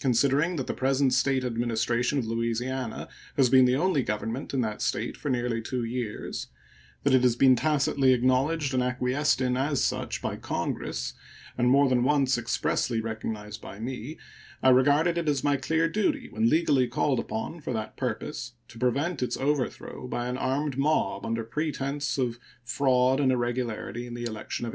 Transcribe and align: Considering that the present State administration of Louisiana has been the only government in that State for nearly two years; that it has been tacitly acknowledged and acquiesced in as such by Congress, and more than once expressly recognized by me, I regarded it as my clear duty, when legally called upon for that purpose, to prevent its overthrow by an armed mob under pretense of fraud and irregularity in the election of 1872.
Considering 0.00 0.56
that 0.56 0.66
the 0.66 0.72
present 0.72 1.12
State 1.12 1.44
administration 1.44 2.18
of 2.18 2.24
Louisiana 2.24 3.08
has 3.36 3.50
been 3.50 3.66
the 3.66 3.76
only 3.76 4.02
government 4.02 4.54
in 4.54 4.62
that 4.62 4.80
State 4.80 5.18
for 5.18 5.28
nearly 5.28 5.60
two 5.60 5.84
years; 5.84 6.46
that 7.02 7.12
it 7.12 7.20
has 7.20 7.36
been 7.36 7.56
tacitly 7.56 8.14
acknowledged 8.14 8.72
and 8.72 8.82
acquiesced 8.82 9.42
in 9.42 9.54
as 9.54 9.84
such 9.84 10.22
by 10.22 10.34
Congress, 10.36 11.12
and 11.58 11.68
more 11.68 11.90
than 11.90 12.04
once 12.04 12.38
expressly 12.38 13.02
recognized 13.02 13.60
by 13.60 13.78
me, 13.78 14.18
I 14.62 14.70
regarded 14.70 15.18
it 15.18 15.28
as 15.28 15.44
my 15.44 15.58
clear 15.58 15.90
duty, 15.90 16.30
when 16.30 16.48
legally 16.48 16.88
called 16.88 17.20
upon 17.20 17.60
for 17.60 17.74
that 17.74 17.98
purpose, 17.98 18.52
to 18.68 18.78
prevent 18.78 19.22
its 19.22 19.36
overthrow 19.36 20.08
by 20.08 20.26
an 20.28 20.38
armed 20.38 20.78
mob 20.78 21.26
under 21.26 21.44
pretense 21.44 22.16
of 22.16 22.38
fraud 22.64 23.20
and 23.20 23.30
irregularity 23.30 24.06
in 24.06 24.14
the 24.14 24.24
election 24.24 24.64
of 24.64 24.70
1872. 24.70 24.74